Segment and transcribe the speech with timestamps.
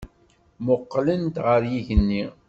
[0.59, 2.23] Mmuqqlent ɣer yigenni.